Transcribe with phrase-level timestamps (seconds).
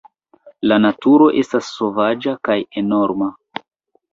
[0.71, 3.29] La naturo estas sovaĝa kaj enorma.